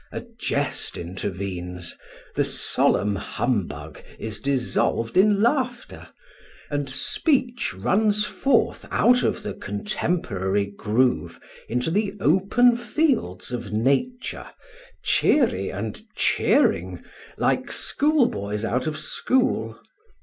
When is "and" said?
6.71-6.89, 15.69-16.01